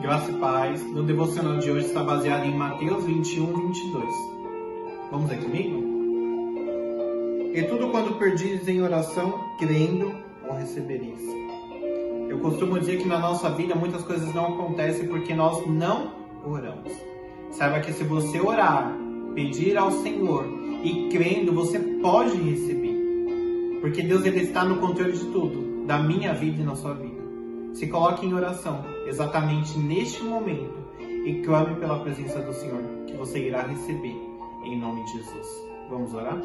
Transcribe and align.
Graça 0.00 0.30
e 0.30 0.34
paz. 0.34 0.80
No 0.92 1.02
devocional 1.02 1.58
de 1.58 1.70
hoje 1.72 1.86
está 1.86 2.04
baseado 2.04 2.44
em 2.44 2.56
Mateus 2.56 3.04
21, 3.04 3.46
22. 3.46 4.04
Vamos 5.10 5.28
ler 5.28 5.42
comigo? 5.42 5.82
E 7.52 7.62
tudo 7.64 7.88
quando 7.90 8.16
perdizes 8.16 8.68
em 8.68 8.80
oração, 8.80 9.40
crendo, 9.58 10.14
o 10.48 10.54
recebereis. 10.54 11.20
Eu 12.28 12.38
costumo 12.38 12.78
dizer 12.78 12.98
que 12.98 13.08
na 13.08 13.18
nossa 13.18 13.50
vida 13.50 13.74
muitas 13.74 14.04
coisas 14.04 14.32
não 14.32 14.54
acontecem 14.54 15.08
porque 15.08 15.34
nós 15.34 15.66
não 15.66 16.12
oramos. 16.44 16.92
Saiba 17.50 17.80
que 17.80 17.92
se 17.92 18.04
você 18.04 18.40
orar, 18.40 18.96
pedir 19.34 19.76
ao 19.76 19.90
Senhor 19.90 20.46
e 20.84 21.08
crendo, 21.08 21.52
você 21.52 21.80
pode 21.80 22.36
receber. 22.36 22.96
Porque 23.80 24.02
Deus 24.02 24.24
ele 24.24 24.42
está 24.42 24.64
no 24.64 24.76
controle 24.76 25.12
de 25.12 25.24
tudo, 25.26 25.84
da 25.86 25.98
minha 25.98 26.32
vida 26.34 26.62
e 26.62 26.64
na 26.64 26.76
sua 26.76 26.94
vida. 26.94 27.27
Se 27.78 27.86
coloque 27.86 28.26
em 28.26 28.34
oração 28.34 28.84
exatamente 29.06 29.78
neste 29.78 30.24
momento 30.24 30.74
e 31.00 31.42
clame 31.44 31.76
pela 31.76 32.00
presença 32.00 32.40
do 32.40 32.52
Senhor, 32.52 32.82
que 33.06 33.16
você 33.16 33.38
irá 33.38 33.62
receber 33.62 34.16
em 34.64 34.76
nome 34.76 35.04
de 35.04 35.12
Jesus. 35.12 35.46
Vamos 35.88 36.12
orar? 36.12 36.42